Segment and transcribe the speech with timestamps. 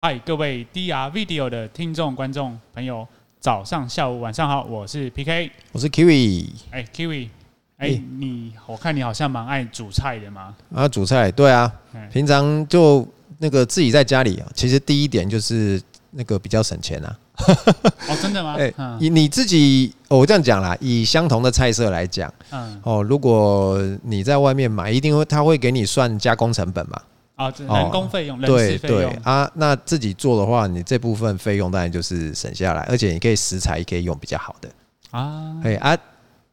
[0.00, 3.04] 嗨，各位 DR Video 的听众、观众朋友，
[3.40, 6.46] 早上、下午、晚上好，我是 PK，我是 Kiwi。
[6.70, 7.28] 哎，Kiwi，
[7.78, 10.54] 哎，你我看你好像蛮爱煮菜的嘛？
[10.72, 11.72] 啊，煮菜，对啊，
[12.12, 13.04] 平常就
[13.38, 17.18] 那个自己在家里，其实第一点就是那个比较省钱啊。
[18.08, 18.54] 哦，真的吗？
[18.56, 27.02] 哎，你你自己，我这样讲啦，以相同的菜色来讲，嗯，哦，如果你在外面买，一定会他会给你算加工成本嘛。
[27.38, 34.68] 啊，人工费用、人事费用，对对啊，那自己做的话，你这部分费用当然就是省下来，而且你可以食材可以用比较好的。
[35.12, 35.96] 啊，哎啊，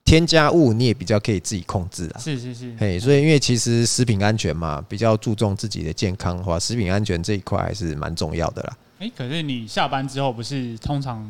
[0.04, 8.78] 添加物你也比较可以自己控制啊，是是是，嘿，所以因为其实食品安全嘛，比较注重自己的健康的话，食品安全这一块还是蛮重要的啦。
[9.00, 11.28] 哎，可是你下班之后不是通常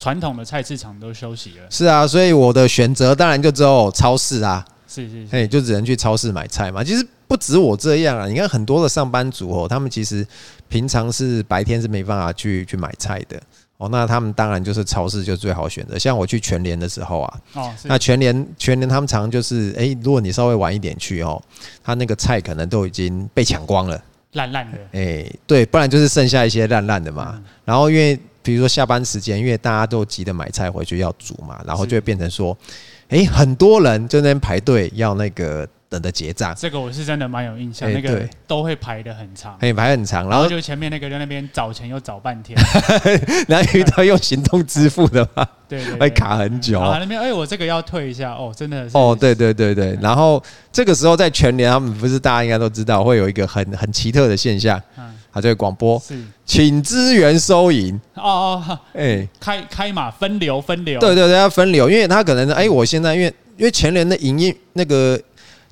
[0.00, 1.66] 传统的菜市场都休息了？
[1.70, 7.06] 是啊，所以我的选择当然就只有超市啊，是是，嘿，就只能去超市买菜嘛，其实。
[7.28, 8.26] 不止我这样啊！
[8.26, 10.26] 你看很多的上班族哦，他们其实
[10.68, 13.40] 平常是白天是没办法去去买菜的
[13.78, 13.88] 哦。
[13.88, 15.98] 那他们当然就是超市就最好选择。
[15.98, 21.42] 像我去全联的时候啊，哦，那全联全联他们常常就是，诶，如果你稍微晚一点去哦，
[21.82, 24.00] 他那个菜可能都已经被抢光了，
[24.32, 24.78] 烂烂的。
[24.92, 27.42] 诶，对，不然就是剩下一些烂烂的嘛。
[27.64, 32.56] 然后因为比如说下班时间，因为大家都急着买菜回去要煮嘛，然后就会变成说，
[33.08, 35.68] 诶，很多人就在那边排队要那个。
[35.88, 42.58] 等的结账，这个我是真的蛮有印象，那个都会排的很长，可以排很长，然后就前面那个在那边找钱又找半天，
[43.46, 46.80] 然后遇到用行动支付的嘛，对，会卡很久。
[46.80, 48.98] 那边哎，我这个要退一下哦，真的是。
[48.98, 50.42] 哦，对对对对，然后
[50.72, 54.82] 这个时候在全联，他们不是大家应该都知道会有一个很很奇特的现象，
[55.32, 56.20] 他就会广播，是。
[56.44, 57.94] 请支援收银。
[58.14, 65.20] 哦哦，哎，开开码分流分流，对对对，要分流，因为他可能哎，我现在因为因为全联的营业那个。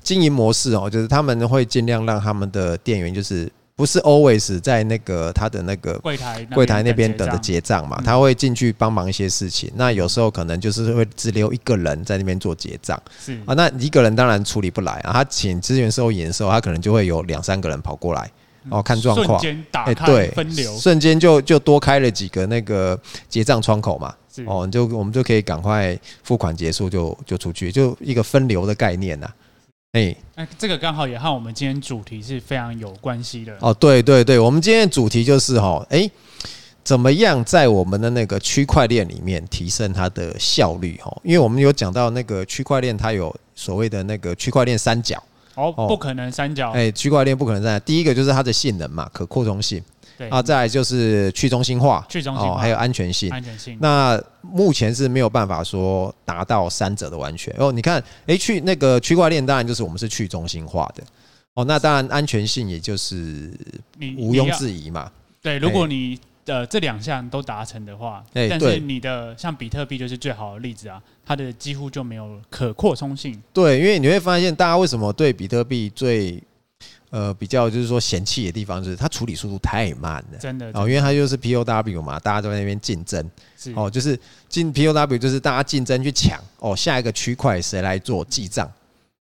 [0.05, 9.69] 经营模式哦，就是他们会尽量让他们的店员就是不是 always 在那个他的那个柜台柜台那边等着结账嘛，他会进去帮忙一些事情。
[9.75, 15.11] 那有时候可能就是会只留一个人在那边做结账，是啊，那一个人当然处理不来啊。
[15.11, 18.31] 他请支援收银的时候，他可能就会有两三个人跑过来
[18.69, 29.27] 哦，看状况，瞬间打开分流，瞬间就就多开了几个那个结账窗口嘛，哦，就我们就可以赶快付款结束就就出去，就一个分流的概念呐。
[29.95, 33.73] 哎，那这个刚好也和我们今天主题是非常有关系的哦。
[33.73, 36.11] 对对对，我们今天的主题就是哈，哎，
[36.83, 41.17] 怎么样在我们的那个区块链里面提升它的效率哈？
[41.23, 45.23] 因为我们有讲到那个区块链，它有所谓的那个区块链三角
[45.53, 46.71] 哦，不可能三角。
[46.71, 47.79] 哎，区块链不可能三角。
[47.85, 49.81] 第一个就是它的性能嘛，可扩充性。
[50.17, 53.77] 对啊，再来就是去中心化，去中心化，还有安全性，安全性。
[53.81, 57.71] 那目前是没有办法说达到三者的完全哦。
[57.71, 61.03] 你看，诶，去那个区块链，当然就是我们是去中心化的
[61.55, 61.65] 哦。
[61.65, 63.51] 那当然安全性也就是
[64.17, 65.11] 毋庸置疑嘛。
[65.41, 73.41] 对，如果你的这两项都达成的话，但是你的像比特币就是最好的例子啊，它的几乎就没有可扩充性。
[73.51, 76.41] 对，因为你会发现，大家为什么对比特币最
[77.15, 83.31] 呃，比较就是说嫌弃的地方，就是它处理速度太慢了，真的哦，因为它就是 POW 嘛，大家都在那边竞争，
[83.73, 88.69] 哦，就是进 POW 就是大家竞争去抢哦，下一个区块谁来做记账。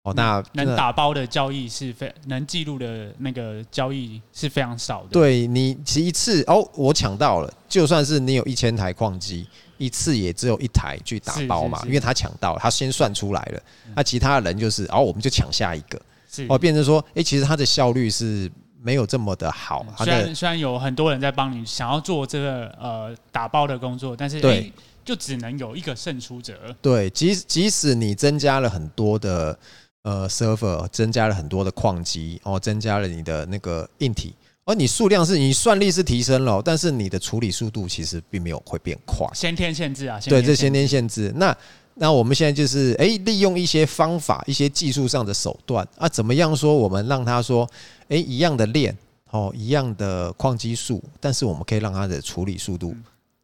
[0.02, 9.46] 哦，那能打包的交易是非能记录的那个交易是非常少的，对你其一次哦，我抢到了，就算是你有一千台矿机，
[9.76, 13.60] 一次也只有一台去打包嘛，因为他抢到了，他先算出来了，
[13.94, 16.00] 那其他人就是哦，我们就抢下一个。
[16.48, 18.50] 哦，变成说，哎，其实它的效率是
[18.82, 19.84] 没有这么的好。
[19.98, 24.72] 虽然虽然有很多人在帮你想要做这个呃打包的工作，但是对，
[25.04, 26.54] 就只能有一个胜出者。
[26.80, 29.58] 对，即即使你增加了很多的
[30.02, 39.26] 呃 server，增加了很多的矿机，哦，增加了你的那个硬体，而你数量是你算力是提升了，但是你的处理速度其实并没有会变快。
[39.34, 41.32] 先天限制啊，对，这先天限制。
[41.36, 41.54] 那
[42.02, 46.74] 那我们现在就是哎，利用一些方法、一些技术上的手段啊，怎么样说？
[46.74, 47.68] 我们让他说，
[48.08, 48.96] 哎，一样的链
[49.32, 52.96] 哦，一样的矿机数，但是我们可以让它的处理速度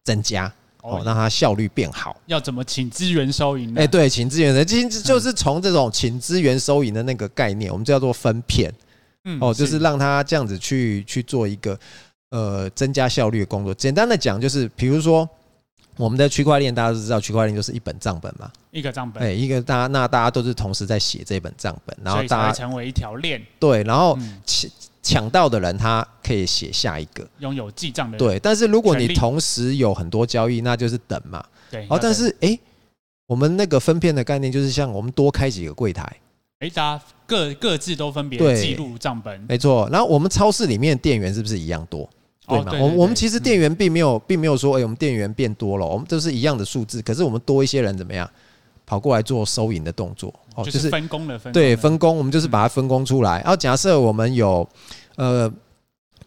[0.04, 0.50] 增加
[0.80, 2.16] 哦，让它效率变好。
[2.24, 3.82] 要怎么请资源收银呢？
[3.82, 8.72] 哎，对，请资源的，其实就是从这种请资源收银的那个概念，我们叫做分片，
[9.38, 11.78] 哦，就是让它这样子去去做一个
[12.30, 13.74] 呃增加效率的工作。
[13.74, 15.28] 简单的讲，就是比如说。
[15.96, 24.70] 我们的区块链大家都知道，区块链就是一本账本嘛，一个账本，哎，一个大家那大家都是同时在写这本账本，然后大家成为一条链，对，然后抢
[25.02, 32.58] 抢到的人他可以写下一个，拥有记账的，对，但是如果你同时有很多交易，那就是等嘛，对，哦，但是哎，
[33.26, 36.04] 我们那个分片的概念就是像我们多开几个柜台，
[36.58, 42.08] 哎，大家各各自都分别记录账本，没错，然后我们超市里面店员是不是一样多？
[42.46, 42.72] 对吗？
[42.72, 48.28] 我我们其实店员并没有并没有说，哎，我们店员变多了，我们都是一样的数字，可是我们多一些人怎么样
[48.84, 50.32] 跑过来做收银的动作？
[50.54, 53.40] 哦，就是分工的分对分工，我们就是把它分工出来。
[53.40, 54.68] 然后假设我们有
[55.16, 55.52] 呃。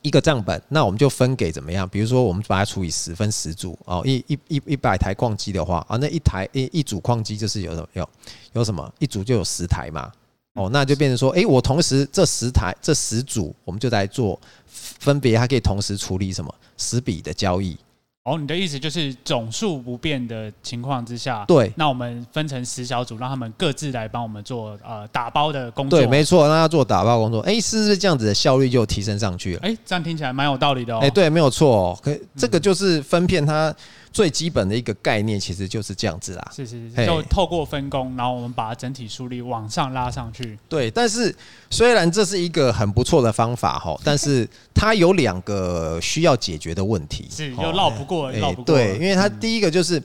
[0.01, 1.86] 一个账本，那我们就分给怎么样？
[1.89, 4.01] 比如说，我们把它除以十，分十组哦。
[4.06, 8.10] 一一一一百台矿机的话啊，那一台一一组矿机就是有什么有
[8.54, 10.10] 有什么一组就有十台嘛。
[10.59, 17.77] 哦，那就变成说，诶，我同时这十台这十组，我们就在做分别，还可以同时处理什么十笔的交易。
[18.25, 25.97] 哦，你的意思就是总数不变的情况之下，对，那我们分成十小组，让他们各自来帮我们做呃打包的工作。
[25.97, 27.39] 对，没错，让他做打包工作。
[27.39, 29.61] 哎、欸，是不是这样子的效率就提升上去了？
[29.63, 31.00] 哎、欸，这样听起来蛮有道理的哦。
[31.00, 32.00] 哎、欸，对，没有错、哦。
[32.03, 33.73] 可这个就是分片它。
[34.11, 40.57] 最基本的一个概念其实就是这样子啦，是是是，就透过分工，然后我们把整体梳理往上拉上去。
[40.67, 41.33] 对，但是
[41.69, 48.65] 虽然这是一个很不错的方法哈， 但是它有两个需要解决的问题，是又绕不过，绕不过。
[48.65, 50.01] 对，因为它第一个就是，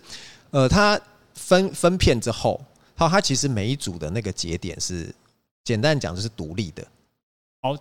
[0.51, 1.01] 呃，它
[1.35, 2.61] 分分片之后，
[2.95, 5.13] 好，它其实每一组的那个节点是
[5.65, 6.87] 简单讲就是独立的。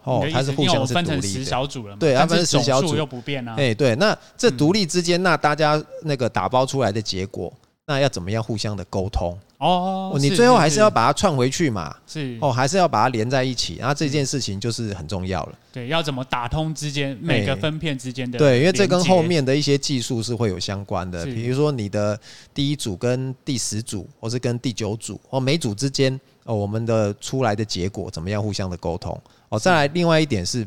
[0.04, 3.56] 哦，它是互相是独立的，十小组了，对，它分成十小组又不变啊。
[3.58, 7.52] 哎，对，那这独立之间，那大家那个打包出来的结果，
[7.86, 9.38] 那要怎么样互相的沟通？
[9.60, 11.96] 哦，你最后还是要把它串回去嘛？
[12.06, 15.54] 是哦，还是要把它连在一起，然后这件事情就是很重要了。
[15.72, 18.38] 对，要怎么打通之间每个分片之间的？
[18.38, 22.20] 对，因为这跟后面的一些技术是会有相关的，比如说你的
[22.54, 29.20] 第一组跟第十组，或是跟第九组，或每组之间哦，我们的出来的结果怎么样互相的沟通？
[29.50, 30.60] 哦，再来另外一点是，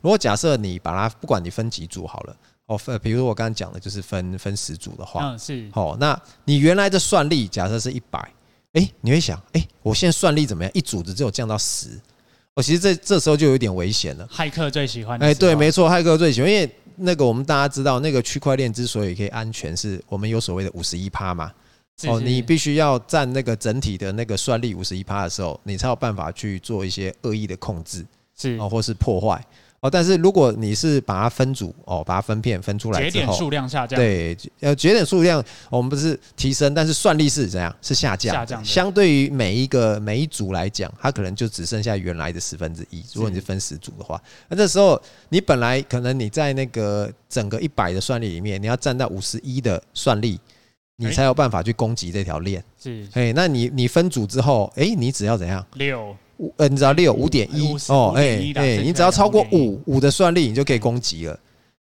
[0.00, 2.36] 如果假设你把它不管你分几组好了，
[2.66, 8.18] 哦分，比如说我刚刚讲的就是分分十组的话，嗯是，哦，那你原来的算力假设是一百，
[8.72, 10.70] 哎，你会想，哎，我现在算力怎么样？
[10.74, 11.88] 一组子只有降到十，
[12.54, 14.28] 哦，其实这这时候就有点危险了。
[14.30, 21.52] 骇客最喜欢，哎，对，没错，骇客最喜欢，因为那个我们大家知道，那个区块链之所以可以安全，是我们有所谓的五十一趴嘛。
[22.06, 28.04] 哦，你必须要占那个整体的那个算力五十一趴的时候，你才有办法去做一些恶意的控制。
[28.34, 29.44] 是哦，或是破坏
[29.80, 37.72] 哦，但是如果你是把它分组哦，把它分片分出来节点数量下降，对，呃，节点数量我们不是提升，但是算力是怎样？
[37.82, 38.64] 是下降，下降。
[38.64, 43.04] 相对于每一个每一组来讲，它可能就只剩下原来的十分之一。
[43.12, 50.40] 如果你是分十组的话，那这时候你本来可能你在那个整个一百的算力里面，你要占到五十一的算力，
[51.08, 52.62] 你才有办法去攻击这条链。
[52.80, 55.64] 是，哎，那你你分组之后，哎，你只要怎样？
[55.74, 56.16] 六。
[56.38, 61.38] 五，呃，你只要六五点一哦，哎哎，你只要超过五五的算力，你就可以攻击了。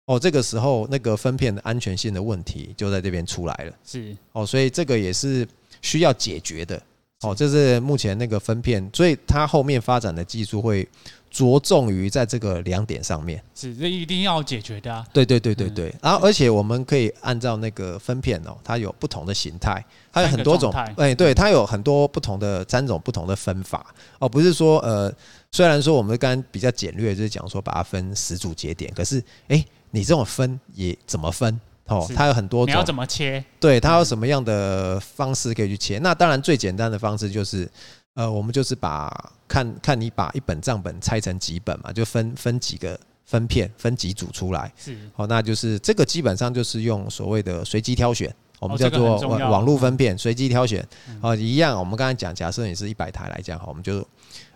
[0.06, 3.72] 哦，这个时候那个分片的安全性的问题就在这边出来了。
[3.84, 5.46] 是哦，所以这个也是
[5.82, 6.80] 需要解决的。
[7.20, 10.88] 哦，这是目前那个分片，所以它后面发展的技术会。
[11.30, 15.06] 着重于在这个两点上面，是这一定要解决的啊。
[15.12, 25.12] 对对对对对，然后而且我们可以按照那个分片哦，它有不同的形态，它有很多种，哎，对，它有很多不同的三种不同的分法哦，不是说呃，
[25.52, 32.08] 虽然说我们刚刚比较简略，就是讲说把它分十组节点，可是哎，你这种分也怎么分哦？
[32.16, 33.44] 它有很多种，你要怎么切？
[33.60, 35.98] 对，它有什么样的方式可以去切？
[35.98, 37.68] 那当然最简单的方式就是。
[38.18, 44.72] 呃，我们就是把看看你把一本账本拆成几本嘛，就分分几个分片，分几组出来。
[44.76, 50.84] 是，好，那就是这个基本上就是用所谓的随机挑选，我们叫做网网络分片随机挑选。
[51.20, 54.04] 哦，一样，我们刚才讲，假设你是一百台来讲，哈，我们就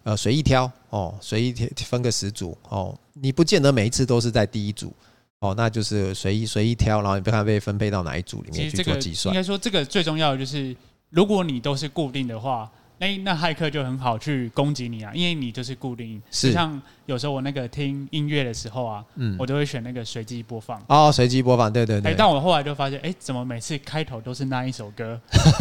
[0.03, 1.55] 呃随意挑哦，随意
[1.87, 4.93] 分个十组哦，你不见得每一次都是在第一组
[5.39, 9.33] 哦，那就是随意随意挑，然后你看被分配到哪一组里面去做计算。
[9.33, 10.77] 应该说，这个最重要的就是，
[11.11, 12.69] 如果你都是固定的话。
[13.03, 16.23] 哎，那骇客就很好去攻击你啊，因为你就是固定。
[16.31, 20.81] 是像有时候我那个听音乐的时候啊，嗯，我都会选那个随机播放。
[20.87, 22.15] 哦，随机播放，对对对。
[22.17, 25.21] 但我后来就发现，哎，怎么每次开头都是那一首歌？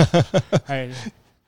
[0.68, 0.88] 哎，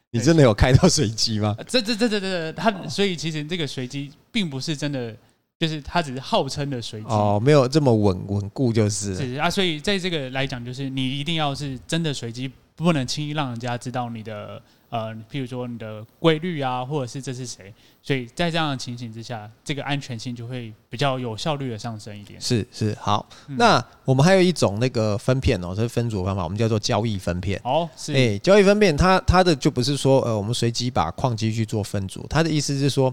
[0.09, 1.55] 你真的有开到随机吗？
[1.67, 5.15] 这这这这这，他所以其实这个随机并不是真的，
[5.59, 7.07] 就是它只是号称的随机。
[7.07, 9.15] 哦，没有这么稳稳固，就是。
[9.15, 14.59] 是啊，所以在这个来讲，就是你一定要是真的随机，不能轻易让人家知道你的。
[14.93, 17.73] 呃，譬如说你的规律啊，或者是这是谁，
[18.03, 22.39] 所以在这样的情形之下，这个安全性就会比较有效率的上升一点。
[22.39, 27.59] 是是，好，嗯、那我们还有一种那个分片哦，这是分组方法，我们叫做交易分片。
[27.63, 33.12] 哦，是，哎、欸，交易分片它它的就不是说呃，我们随机把矿机去做分组，它的意思是说，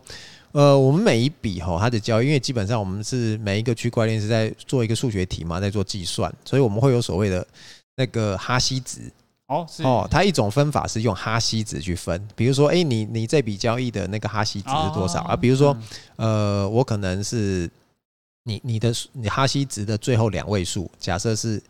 [0.52, 7.46] 呃，我们每一笔哈，它的交易，因为基本上我们是每一个区块链是在做一个数学题嘛，在做计算，所以我们会有所谓的
[7.96, 9.10] 那个哈希值。
[9.50, 15.34] 哦，哦，它一种分法是用哈希值去分，比如说，哎，你你这笔交易的那个哈希值是多少啊？
[15.34, 15.76] 比如说，
[16.14, 17.68] 呃，我可能是
[18.44, 21.60] 你你的你哈希值的最后两位数，假设是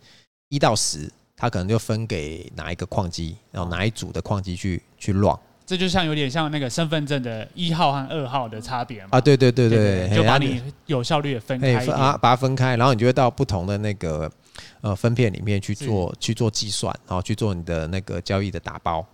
[0.50, 5.34] 一到十，它可能就分给哪一个矿机，然后哪一组的矿机去去 run。
[5.64, 9.08] 这就像有点像那个身份证的一号和二号的差别嘛？
[9.12, 14.30] 啊，对对对对，对，对，就把你有效率的分开啊，把它分开，然后你就会到不同的那个
[14.80, 19.06] 呃分片里面去做去做计算，然后去做你的那个交易的打包。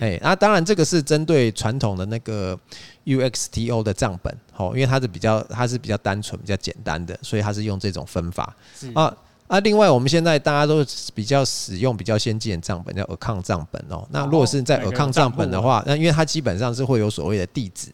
[0.00, 2.58] 哎，那当然这个是针对传统的那个
[3.04, 8.56] UXTO 的账本，哦，因为它是比较它是比较单纯、比较简单的，所以它是用这种分法
[8.94, 9.14] 啊。
[9.46, 10.84] 啊，另外我们现在大家都
[11.14, 14.04] 比较使用比较先进的账本，叫 account 账本哦。
[14.10, 17.92] 那如果是在 account 账本的话，那因为它基本上是会有所谓的地址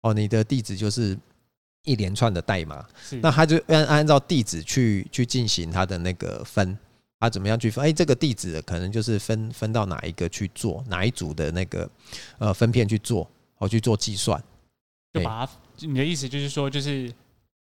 [0.00, 1.16] 哦，你的地址就是
[1.88, 2.84] 一连串的代码，
[3.22, 6.78] 那他就按按照地址去去进行他的那个分，
[7.18, 7.84] 他怎么样去分？
[7.84, 11.88] 哎，这个地址可能就是分分到哪一个去做哪一组的那个
[12.38, 13.28] 呃分片去做，
[13.58, 14.38] 哦去做计算，
[15.14, 15.52] 就把它。
[15.80, 17.10] 你的意思就是说，就是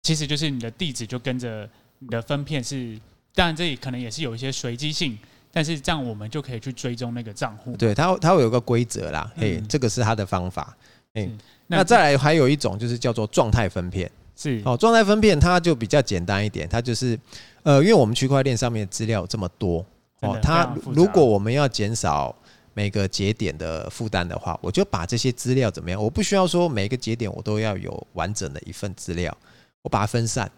[0.03, 2.97] 其实就是你的地址就跟着你的分片是。
[3.35, 5.17] 当然，这里可能也是有一些随机性，
[5.51, 7.75] 但是这样我们就可以去追踪那个账户。
[7.77, 10.77] 对，它它会有个规则啦，哎、嗯，这个是它的方法。
[11.13, 11.27] 哎，
[11.67, 17.19] 那再来还有一种就是叫做状态分片，是哦，状态分片它就比较简单一点，它就是
[17.63, 19.85] 呃，因为我们区块链上面资料有这么多
[20.21, 22.35] 哦，它如果我们要减少
[22.73, 26.01] 每个节点的负担的话，我就把这些资料怎么样？
[26.01, 29.35] 我不需要说每个节点我都要有完整的一份资料，
[29.81, 30.51] 我把它分散。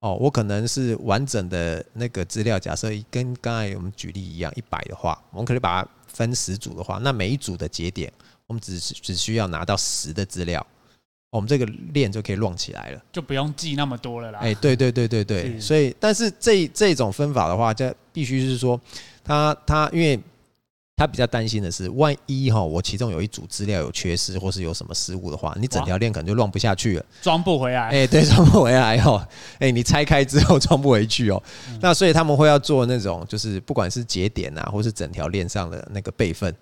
[0.00, 8.12] 哦，我可能是完整的那个资料，假设跟刚才我们举例一样，一百的话，我们可以把它分十组的话，那每一组的节点，
[8.46, 10.66] 我们只只需要拿到十的资料，
[11.30, 14.38] 我们这个链就可以 run 起来了，就不用记那么多了啦。
[14.40, 18.80] 哎，对对对对对，所以但是这这种分法的话，就必须是说，
[19.24, 20.20] 他他因为。
[20.94, 27.88] 他比较担心的是，万一哈我其中有一组资料有缺失，或是有什么失误的话，你整条链可能就乱不下去了，装不回来。
[27.88, 29.26] 哎， 对，装不回来哦。
[29.58, 31.42] 哎，你拆开之后装不回去哦。
[31.80, 36.54] 那所以他们会要做那种，就是不管是节点啊，或是整条链上的那个备份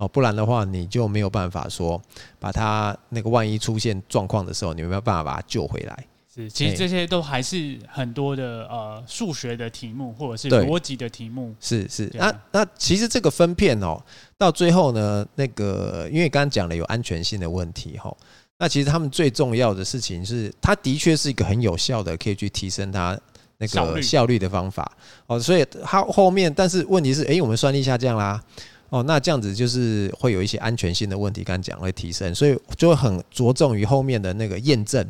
[0.00, 2.00] 哦，不然的话你就没有办法说
[2.38, 6.06] 把它那个万一出现状况的时候，你有没有办法把它救回来。
[6.34, 11.54] 是，其实这些都还是很多的呃数学的题目，或者是逻辑的题目。
[11.60, 14.00] 是是，那那其实这个分片哦，
[14.38, 18.16] 到最后呢，那个因为刚刚讲了有安全性的问题哈，
[18.58, 23.18] 那其实他们最重要的事情是，它的确是一个很有效的，可以去提升它
[23.58, 24.90] 那个效率的方法
[25.26, 25.38] 哦。
[25.38, 28.40] 所以它后面，但是问题是，哎，我们算力下降啦，
[28.90, 35.04] 哦，那这样子就是会有一些安全性的问题，刚刚讲会提升，所以就会很着重于后面的那个验证。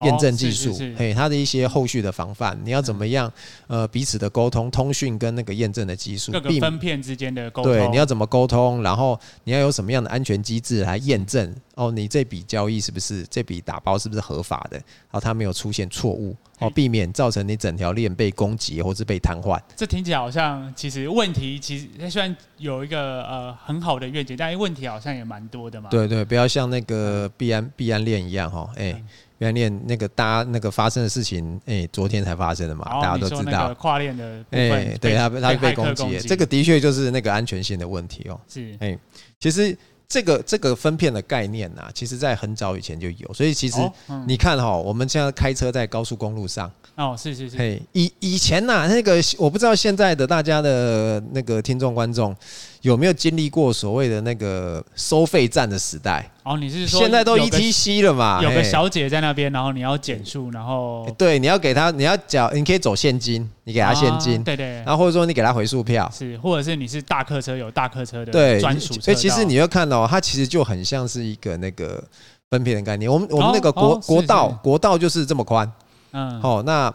[0.00, 3.30] 验证技术，嘿，它的一些后续的防范，你要怎么样？
[3.66, 8.82] 呃，彼此的沟通、通讯跟那个验证的技术，各个分片之间的沟通，对，你要怎么沟通？
[8.82, 11.54] 然后你要有什么样的安全机制来验证？
[11.74, 14.78] 哦，你这笔交易是不是这笔打包是不是合法的？
[14.78, 19.60] 然后它没有出现错误，哦，避免造成你整条链被攻击或是被瘫痪。
[19.76, 25.90] 这听起来好像其实问题其实虽然有一个呃很好的愿景，但是问题好像也蛮多的嘛。
[25.90, 29.04] 对对，不要像那个币安币安链一样哈，哎。
[29.40, 33.74] 原链那个大家那个发生的事情，哎、欸，昨天才发生的嘛，大家都知道。
[33.74, 38.38] 跨链的部分，哎，对，他他被攻击，这个的确就是那个安全性的问题哦。
[38.46, 38.98] 是，哎，
[39.38, 39.74] 其实
[40.06, 43.78] 这个这个分片的概念呐，其实在很早以前就有，所以其实
[44.26, 52.36] 你看哈，我们现在开车在高速公路上，哦，是是是，嘿，以以前呐，那个我不知道现在的大家的那个听众观众。
[52.82, 56.30] 有没有经历过所谓的那个收费站的时代？
[56.42, 58.40] 哦，你是说现在都 ETC 了嘛？
[58.42, 72.02] 有个小姐在那边，然后你要减速，然后对，你要给她，你要缴，你可以走现金，你给她现金，对对，然后或者说你给她回数票，是，或者是你是大客车有大客车的对专属，所以其实你会看到，它其实就很像是一个那个
[72.50, 73.12] 分片的概念。
[73.12, 75.70] 我们我们那个国国道国道就是这么宽，
[76.12, 76.92] 嗯，好，那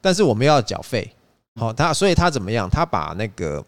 [0.00, 1.10] 但是我们要缴费，
[1.56, 2.70] 好，他所以他怎么样？
[2.70, 3.62] 他把那个。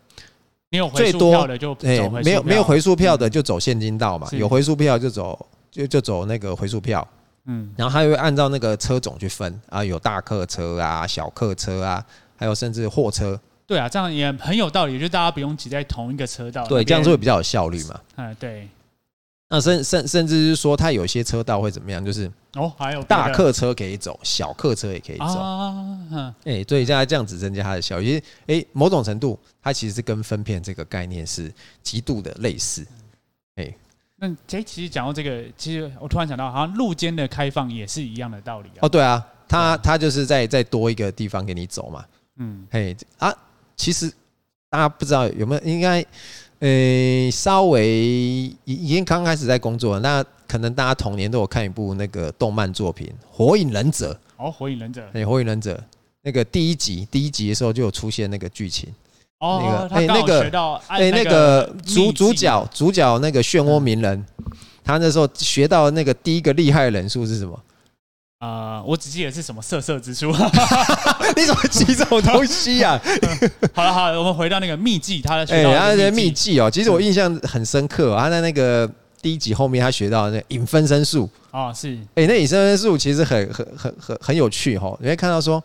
[0.94, 7.06] 最多的就哎，没有没有回数票的就走现金道嘛，有回数票就走就就走那个回数票，
[7.46, 12.04] 嗯，然后他又会按照那个车种去分啊，有大客车啊、小客车啊，
[12.36, 13.38] 还有甚至货车。
[13.66, 16.64] 对啊，这样也很有道理，就大家不用挤在同一个车道。
[16.66, 18.00] 对，这样子会比较有效率嘛。
[18.16, 18.68] 嗯，对。
[19.48, 22.04] 那甚甚甚至是说，它有些车道会怎么样？
[22.04, 26.34] 就是哦，还有大客车可以走，小客车也可以走啊。
[26.42, 32.84] 哎，所以现在这样子增加它的效益，哎，某种程度，它其实是跟分片这个概念是极度的类似。
[33.54, 33.72] 哎，
[34.16, 38.82] 那这其实讲到这个，其实我突然想到，好像路肩的开放也是一样的道理啊。
[38.82, 42.04] 哦，对啊，它它就是在再多一个地方给你走嘛。
[42.38, 43.32] 嗯，嘿啊，
[43.76, 44.12] 其实
[44.68, 46.04] 大家不知道有没有应该。
[46.58, 54.12] 呃，稍微已已经刚开始在工作了，那可能大家童年都有看一部那个动漫作品《火影忍者》
[54.44, 55.74] 哦，《火影忍者》哎，《火影忍者》
[56.22, 58.88] 那个第一集第一集的时候就有出现那个剧情。
[59.38, 64.24] 哦，那个哎，那个哎，那个主主角主角那个漩涡鸣人，
[64.82, 67.62] 他那时候学到那个第一个厉害的忍术是什么？
[68.38, 70.30] 啊，我只记得是什么色色之术。
[71.36, 73.00] 你怎么记这种东西呀？
[73.74, 78.90] 好了好了，我们回到那个秘技，他的哎，他的秘技哦，其实我印象很深刻，他在那个
[79.22, 85.62] 第一集后面他学到那影分身术哦，是哎，那影分身术其实很很很很很有趣哈，你会看到说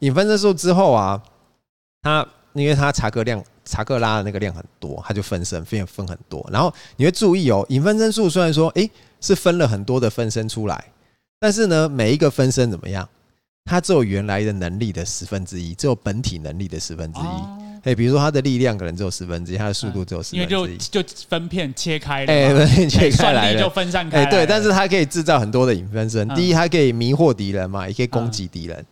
[0.00, 1.20] 影分身术之后啊，
[2.02, 2.26] 他。
[2.54, 6.44] 因为他查克量查克拉的那个量很多，他就分身分分很多。
[6.50, 10.84] 然后你会注意哦，影分身术虽然说诶是分了很多的分身出来，
[11.40, 13.08] 但是呢每一个分身怎么样？
[13.64, 17.68] 它只有原来的能力的十分之一，只有本体能力的十分之一。
[17.84, 24.24] 诶，比如说它的力量可能只有十分之一，它的速度只有十分之一，因为就就分片切开了，哎，分片切开来了，就分散开。
[24.24, 26.28] 哎，对，但是它可以制造很多的影分身。
[26.30, 28.86] 第一，它可以迷惑敌人嘛，也可以攻击敌人。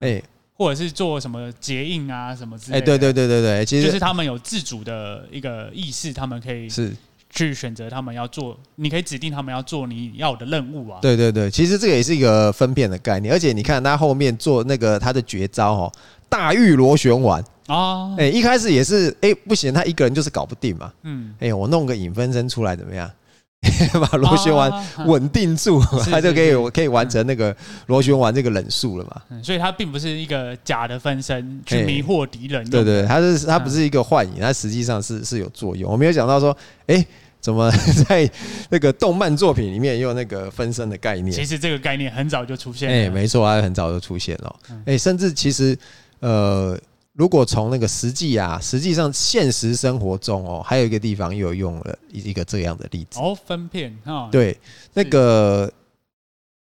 [0.00, 0.22] 哎。
[0.54, 2.78] 或者是做什么结印啊，什么之类的。
[2.78, 6.94] 哎，对对对对对，其实就是他们有自主的一个意识，他们可以是
[7.30, 10.98] 去选择他们要做，你可以指定他们要做你要的任务啊。
[11.00, 15.92] 对对对，其实这个也是一个分辨的概念，而且你看他后面做那个他的绝招哦，
[16.28, 20.92] 大玉螺旋丸啊，哎，一开始也是哎不行，他一个人就是搞不定嘛。
[21.04, 23.08] 嗯，哎，我弄个影分身出来怎么样？
[24.10, 24.72] 把螺旋丸
[25.06, 27.54] 稳定住，他 就可以可以完成那个
[27.86, 29.40] 螺旋丸这个忍术了嘛。
[29.42, 32.68] 所以它并不是一个假的分身去迷惑敌人。
[32.70, 35.92] 对对，它是它不是一个幻影，它实际上是是有作用。
[35.92, 37.04] 我没有想到说，哎，
[37.38, 37.70] 怎么
[38.08, 38.30] 在
[38.70, 41.30] 那个动漫作品里面也有那个分身的概念？
[41.30, 42.90] 其实这个概念很早就出现。
[42.90, 44.56] 哎，没错，它很早就出现了。
[44.86, 45.76] 哎，甚至其实
[46.20, 46.78] 呃。
[47.20, 53.20] 如果从那个实际啊，实际上现实生活中哦，还有一个地方又有用了一个这样的例子。
[53.20, 54.58] 哦，分片哈，对，
[54.94, 55.70] 那个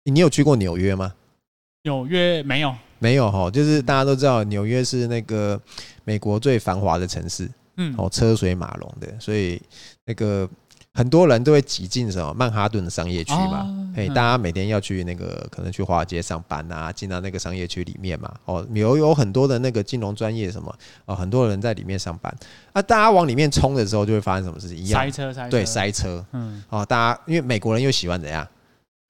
[0.04, 1.14] 你有去过纽约吗？
[1.84, 5.58] 纽约没有，没有哈，就是大家都知道纽约是那个
[6.04, 9.62] 美国最繁华的城市，嗯，哦，车水马龙的，所以
[10.04, 10.50] 那个。
[10.94, 13.78] 很多人都会挤进什么曼哈顿的商业区嘛？
[13.96, 18.34] 哎，大家每天要去那个可能去华尔街上班啊，进到那个商业区里面嘛。
[18.46, 20.74] 哦，有有很多的那个金融专业什么
[21.06, 22.34] 哦，很多人在里面上班。
[22.74, 24.78] 啊，大家往里面冲的时候，就会发生什么事情？
[24.78, 26.26] 一样塞车，塞车，对，塞车。
[26.34, 28.46] 嗯，哦，大家因为美国人又喜欢怎样？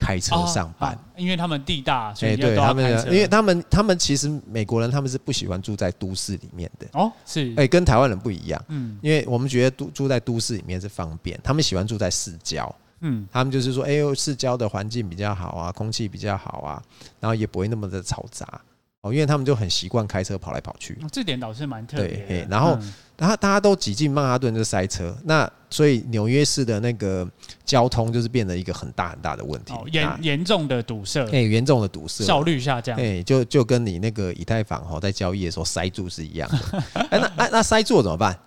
[0.02, 6.88] 开车上班，因为他们地大，所以对他们，因为他们他们其实美国人他们是不喜欢住在都市里面的。
[6.94, 7.54] 哦，是。
[7.56, 16.82] 哎，跟台湾人不一样，嗯，因为我们觉得住住在都市里面是方便，他们喜欢住在市郊，嗯，他们就是说，哎呦，市郊的环境比较好啊，空气比较好啊，
[17.20, 18.60] 然后也不会那么的嘈杂。
[19.04, 22.28] 哦，因为他们就很习惯开车跑来跑去，这点倒是蛮特别的。
[22.28, 22.78] 对，然后，
[23.18, 27.28] 然后大家都挤进曼哈顿就塞车，那所以纽约市的那个
[27.66, 36.84] 交通就是变得一个很大很大的问题，严严重的堵塞，哎，严重的堵塞，效率下降，哎，就就跟你那个以太坊哈在交易的时候塞住是一样的。
[37.10, 38.38] 哎，那那那塞住怎么办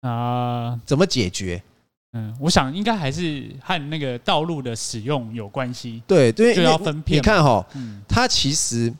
[0.00, 0.80] 啊？
[0.84, 1.62] 怎么解决？
[2.14, 6.02] 嗯，我想应该还是和那个道路的使用有关系。
[6.08, 7.18] 对对，就要分片。
[7.18, 7.64] 你看哈，
[8.08, 8.92] 它其实。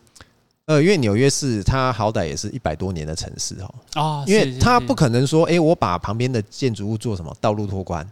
[0.72, 8.08] 呃，因为纽约市它好歹也是一百多年的城市哦，啊，因为它不可能说，哎，我把旁边的建筑物做什么道路拓宽，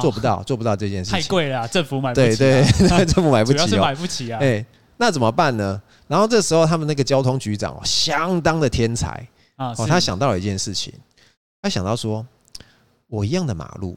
[0.00, 4.64] 做不到，做不到这件事情，太贵了，政府买不起，对 对，政府买不起，主要是买不起啊，哎，
[4.96, 5.80] 那怎么办呢？
[6.08, 10.92] 然后这时候他们那个交通局长相当的天才啊，哦，他想到了一件事情，
[11.62, 12.26] 他想到说，
[13.06, 13.96] 我一样的马路，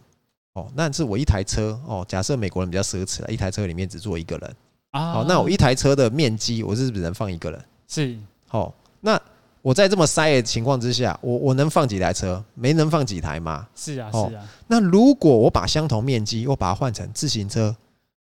[0.53, 4.55] 哦，那是我一台车，哦，假设美国人比较奢侈了，一台车里面只坐一个人，
[4.91, 7.59] 啊，哦，那我一台车的面积，我是不是能放一个人？
[7.93, 9.21] 是，好，那
[9.61, 12.43] 我在这么塞的情况之下，我我能放几台车？
[12.55, 13.67] 没能放几台吗？
[13.75, 14.43] 是啊，是啊。
[14.65, 17.75] 那如果我把相同面积，我把它换成自行车，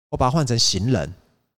[0.09, 1.11] 我把它换成行人，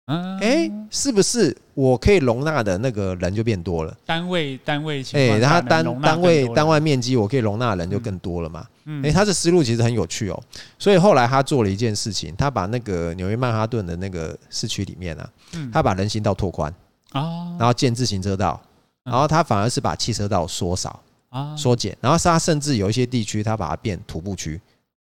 [0.06, 3.98] 嗯，哎，是不是我可以容纳的那个人就变多了？
[4.06, 8.68] 单位单位，哎，然后单单位单位面积，我可以容纳的人就更多了嘛？
[8.86, 10.44] 嗯，哎，他的思路其实很有趣哦。
[10.78, 15.30] 所以后来他做了一件事情，他把那个纽约曼哈顿的那个市区里面啊，
[15.74, 16.74] 他把人行道拓宽。
[17.12, 18.62] 啊，然后建自行车道，
[19.04, 24.60] 然后他反而是把汽车道缩少啊，缩减，然后他甚至有一些地区，他把它变徒步区。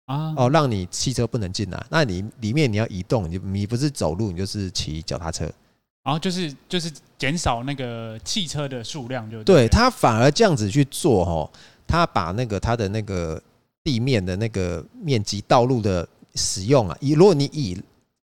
[0.07, 5.44] 啊，哦，让你汽车不能进来，那你里面你要移动，你你不是走路，你就是骑脚踏车，
[6.03, 11.51] 然后就是就是减少那个汽车的数量，就对他反而这样子去做哦，
[11.87, 13.38] 他把那个他的那个
[13.85, 17.79] 地面的那个面积道路的使用啊，以如果你以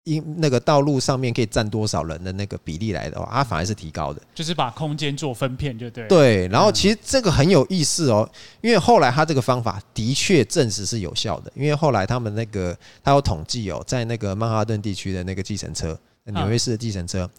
[0.07, 6.07] 因那个道路上面可以站多少人的那个比例来的话，它反而是提高的，就是把空间做分片就对。
[6.07, 8.27] 对，然后其实这个很有意思哦，
[8.61, 17.29] 因为后来他这个方法的确证实是有效的，因为后来他们那个他有统计哦，在那个曼哈顿地区的那个计程车，纽约市的计程车，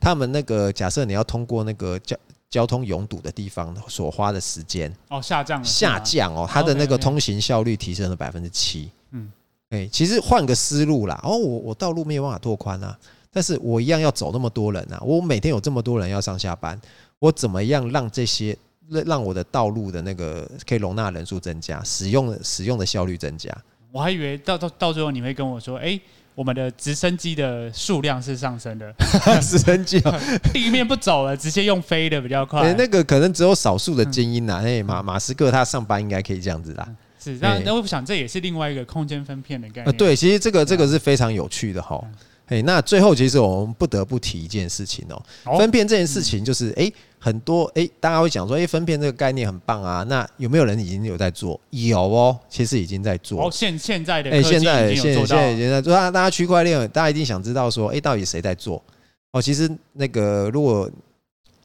[0.00, 2.16] 他们那个假设你要通过那个交
[2.48, 8.90] 交通拥堵的地方所花的时间哦下降下降哦，它的那个通行效率提升了百分之七。
[9.10, 9.30] 嗯。
[9.74, 12.96] 哎，其实换个思路啦，哦，我我道路没有办法拓宽啊，
[13.32, 16.80] 但是我一样要走那么多人啊，我每天有这么多人要上下班，
[17.18, 18.56] 我怎么样让这些
[18.88, 23.50] 让让我的道路的那个可以容纳人数增加，使用使用的效率增加？
[23.90, 25.98] 我还以为到到到最后你会跟我说，哎，
[26.34, 28.92] 我们的直升机的数量是上升的，
[29.40, 30.00] 直升机
[30.52, 32.74] 地面不走了，直接用飞的比较快。
[32.74, 36.88] 那个可能只有少数的精英呐，哎，马马斯克他上班应该可以这样子啦。
[37.32, 39.86] 是，那那我想这也是另外一个空间分片的概念。
[39.86, 42.02] 呃，对，其实这个这个是非常有趣的哈。
[42.48, 50.02] 哎，那最后其实我们不得不提一件事情哦，分片这件事情就是哎，很多哎，大家会讲说哎，分片这个概念很棒啊。
[50.02, 51.58] 那有没有人已经有在做？
[51.70, 53.46] 有哦，其实已经在做。
[53.46, 55.94] 哦，现现在的哎，现在现现在已经在做。
[55.94, 58.82] 大家大家区块链，大家一定想知道说，哎，到底谁在做？
[59.30, 60.90] 哦，其实那个如果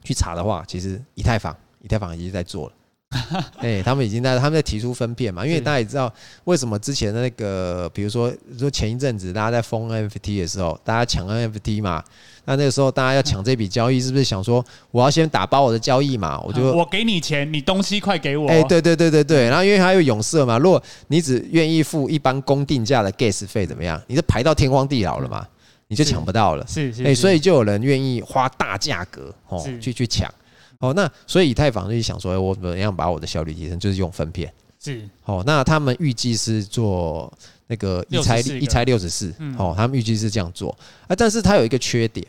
[0.05, 2.73] 去查的话，其实以太坊以太坊已经在做了。
[3.57, 12.03] 哎，他们已经在他们在提出分片嘛，因为大家也知道为什么之前的那个，比如说说前一阵子大家在封 NFT 的时候，大家抢 NFT 嘛，
[12.45, 16.39] 那那个时候大家要抢这笔交易，是不是想说我要先打包我的交易嘛？
[16.45, 18.47] 我就我给你钱，你东西快给我。
[18.47, 23.99] 哎，对对对对对，然后因为还有永设嘛，如果你只愿意付一般公定价的 gas 费，怎么样？
[24.05, 25.47] 你就排到天荒地老了嘛，
[25.87, 26.63] 你就抢不到了。
[26.67, 30.31] 是是，哎，所以就有人愿意花大价格哦去去抢。
[30.79, 34.51] 哦，那所以以太坊就想说，我怎么样把我的效率提升，就是用分片。
[34.81, 37.31] 是，哦，那他们预计是做
[37.67, 40.71] 那个一拆一拆六十四，哦，他们预计是这样做
[41.07, 42.25] 啊，但是它有一个缺点，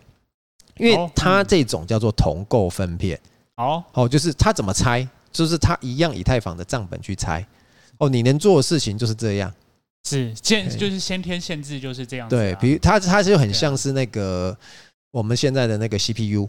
[0.78, 3.16] 因为它这种叫做同构分片。
[3.54, 7.46] 哦，哦，就是它怎么拆，就是它一样以太坊的账本去拆。
[7.98, 9.54] 哦，你能做的事情就是这样，
[10.08, 12.28] 是先就是先天限制就是这样。
[12.28, 14.56] 对，比如它它就很像是那个
[15.12, 16.48] 我们现在的那个 CPU。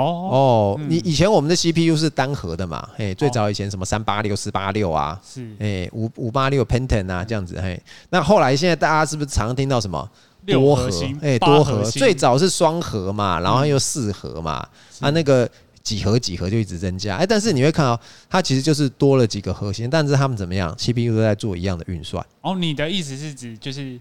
[0.00, 2.88] 哦哦，你以前我们的 CPU 是单核的嘛？
[2.96, 7.80] 嘿，最早以前什么三八六、四八六啊，是哎五五八六 Pentium 啊这样子嘿。
[8.08, 10.08] 那后来现在大家是不是常常听到什么
[10.46, 10.88] 多核？
[11.20, 14.66] 哎，多核最早是双核嘛，然后又四核嘛，
[15.00, 15.48] 啊那个
[15.82, 17.16] 几核几核就一直增加。
[17.16, 22.24] 哎，但是你会看到它其实就是多了几个核心，但是他们怎么样？CPU 都在做一样的运算。
[22.40, 23.98] 哦，你的意思是指就是？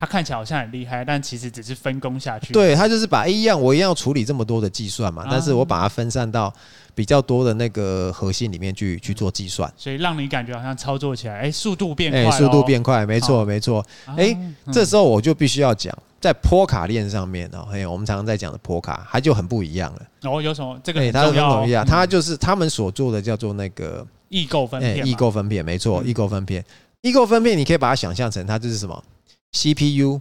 [0.00, 2.54] 它看起来好像很厉害，但其实只是分工下去。
[2.54, 6.50] 对，它就是把一样，我一样要处理这么多的计算嘛，但是我把它分散到
[6.94, 13.84] 比较多的那个核心里面去去做计算，所以让你感觉好像操作起来，哎，速度变快，速度变快，没错，没错。
[14.16, 14.34] 哎，
[14.72, 20.30] 这时候我就必须要讲，在坡卡链上面哦，嘿，我们常常在讲的坡卡，它就很不一样了。
[20.30, 20.80] 哦，有什么？
[20.82, 26.64] 这个它很不一样，它就是他们所做的叫做那个异构分片，异构分片，没错，异构分片，
[27.02, 29.04] 异构分片，你可以把它想象成它就是什么
[29.52, 30.20] CPU。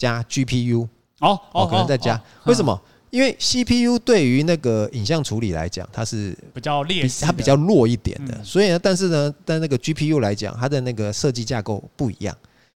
[0.00, 0.86] 加 GPU
[1.18, 2.80] 哦哦，可能再加，为什么？
[3.10, 8.44] 因为 CPU 对于那个影像处理来讲，它是比较劣势，它比较弱一点的。
[8.44, 12.32] 所以呢，但是呢，但那个 GPU 来讲，它的那个设计架构不一样，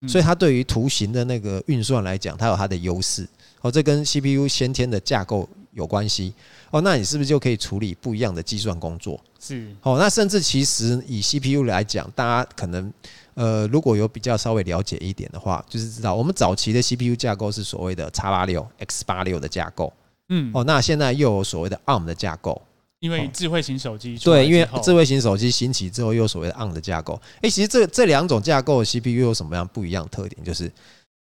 [0.06, 3.26] 所以它对于图形的那个运算来讲，它有它的优势。
[3.60, 6.32] 哦，这跟 CPU 先天的架构有关系。
[6.70, 9.18] 哦，那你是不是就可以处理不一样的计算工作？
[9.40, 9.74] 是。
[9.82, 12.92] 哦，那甚至其实以 CPU 来讲，大家可能。
[13.34, 19.92] 呃，如果有比较稍微了解一点的话，就是知道我们早期的 CPU 架构是所谓的 X 八六、X 八六的架构。
[20.28, 22.60] 嗯，哦，那现在又有所谓的 ARM 的架构，
[22.98, 27.14] 因为智慧型手机对，因为智慧型手机兴起之后，又有所谓的 ARM 的架构。
[27.40, 30.42] 哎，其实这这两种架构的 CPU 有什么样不一样的特点？
[30.42, 30.68] 就是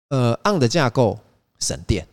[0.08, 1.20] 呃，ARM 的架构
[1.60, 2.08] 省电。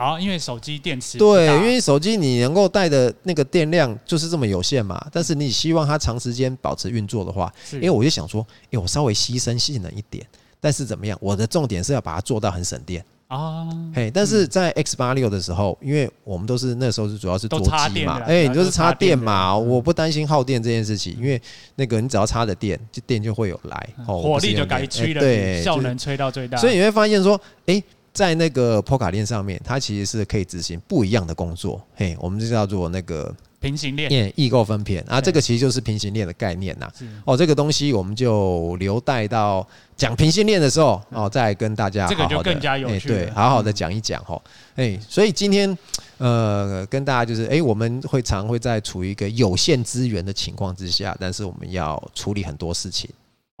[0.00, 4.98] 好，因为手机电池对，因为手机你能够带的那个电量就是这么有限嘛。
[5.12, 10.26] 但是你希望它长时间保持运作的话，因为我就想说，哎，我稍微牺牲性能一点，
[10.58, 11.18] 但是怎么样？
[11.20, 13.68] 我的重点是要把它做到很省电啊。
[13.94, 21.38] 嘿，但是在 X 八六的时候，因为我们都是那时候是主要是桌机嘛，哎，你就是插电嘛，我不担心耗电这件事情，因为
[21.76, 26.56] 那个你只要插着电，就电就会有来，火力就该吹了，对，效能吹到最大。
[26.56, 27.82] 所以你会发现说，哎。
[28.12, 31.80] 在那个破卡链上面，它其实是可以执行不一样的工作。
[31.94, 36.90] 嘿，我们就叫做那个平行链，异构分片啊，这个其实就是平行链的概念呐。
[37.24, 44.40] 哦，这个东西我们就留待到讲平行链的时候哦，再跟大家好好的，这个就更加有趣，对，好好的讲一讲哈。
[44.74, 45.76] 哎，所以今天
[46.18, 53.08] 呃，跟大家就是，哎，我们会常会在处于一个有限资源的情况之下，但是我们要处理很多事情。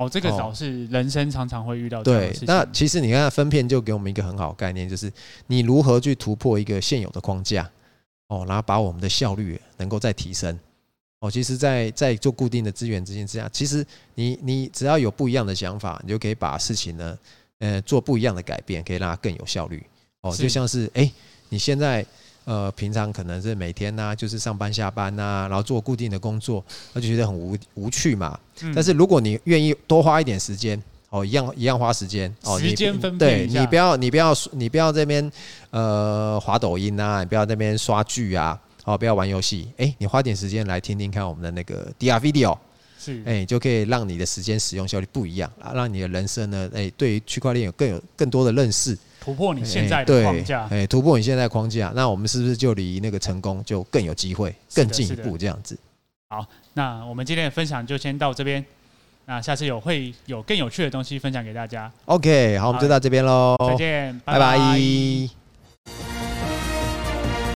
[0.00, 2.02] 哦，这个倒是人生常常会遇到。
[2.02, 5.12] 对，那其实你看分片就给我们一个很好的概念，就是
[5.46, 7.70] 你如何去突破一个现有的框架，
[8.28, 10.58] 哦，然后把我们的效率能够再提升。
[11.18, 17.18] 哦，其实在，在在做固定的资源之间之下，其实你你只要有不一样的想法，你就可以把事情呢，
[17.58, 19.84] 呃，做不一样的改变，可以让它更有效率。
[20.22, 21.12] 哦，就像是哎，
[21.50, 22.06] 你现在。
[22.46, 28.36] 呃，平常可能是每天呢、啊，就是上班下班呐、啊，然后做固定的工作，那就觉得很无无趣嘛。
[28.62, 35.30] 嗯、但是如果你愿意多花一点时间，哦，一样一样花时间，哦，时间分配对，你不要你不要你不要这边
[35.70, 42.56] 呃滑抖音啊，你不要这边刷剧啊，哦，不要玩游戏，哎，你花点时间来听听看我们的那个 DR Video，
[42.98, 48.98] 是，哎，就可以让你的时间使用效率不一样啊，让你的人生呢，哎，对于区块链有更有更多的认识。
[49.20, 55.78] 突破你现在的框架，哎，突破你现在框架，那我们是不是就离那个成功就更有机会，更进一步这样子？
[56.30, 58.64] 好，那我们今天的分享就先到这边，
[59.26, 61.90] 那下次有会有更有趣的东西分享给大家。
[62.06, 64.38] OK，好，我们就到这边喽，再见，拜拜。
[64.38, 65.39] 拜拜。